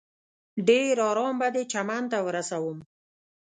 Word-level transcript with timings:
ډېر 0.67 0.93
ارام 1.09 1.35
به 1.41 1.47
دې 1.55 1.63
چمن 1.71 2.03
ته 2.11 2.17
ورسوم. 2.27 2.77